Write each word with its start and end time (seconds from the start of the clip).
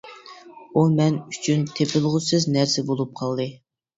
ئۇ 0.79 0.85
مەن 0.93 1.19
ئۈچۈن 1.33 1.67
تېپىلغۇسىز 1.79 2.47
نەرسە 2.55 2.85
بولۇپ 2.91 3.13
قالدى. 3.23 3.49